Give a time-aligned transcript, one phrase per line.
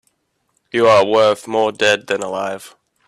[0.71, 2.75] You're worth more dead than alive.